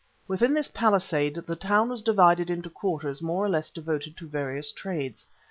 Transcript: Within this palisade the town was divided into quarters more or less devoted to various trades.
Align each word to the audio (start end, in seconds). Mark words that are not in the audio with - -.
Within 0.27 0.55
this 0.55 0.67
palisade 0.67 1.35
the 1.45 1.55
town 1.55 1.87
was 1.89 2.01
divided 2.01 2.49
into 2.49 2.71
quarters 2.71 3.21
more 3.21 3.45
or 3.45 3.49
less 3.49 3.69
devoted 3.69 4.17
to 4.17 4.27
various 4.27 4.71
trades. 4.71 5.27